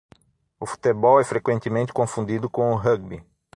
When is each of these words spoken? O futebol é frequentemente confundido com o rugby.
O 0.59 0.65
futebol 0.65 1.19
é 1.21 1.23
frequentemente 1.23 1.93
confundido 1.93 2.49
com 2.49 2.71
o 2.71 2.75
rugby. 2.75 3.23